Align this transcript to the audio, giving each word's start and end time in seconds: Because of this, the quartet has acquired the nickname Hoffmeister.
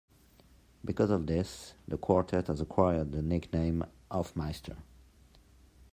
Because 0.83 1.11
of 1.11 1.27
this, 1.27 1.75
the 1.87 1.95
quartet 1.95 2.47
has 2.47 2.59
acquired 2.59 3.11
the 3.11 3.21
nickname 3.21 3.85
Hoffmeister. 4.09 4.77